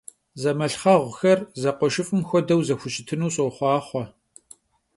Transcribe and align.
Zemalhxheğuxer 0.41 1.39
zekhueşşıf'ım 1.61 2.21
xuedeu 2.29 2.59
zexuşıtınxeu 2.67 3.29
soxhuaxhue! 3.55 4.03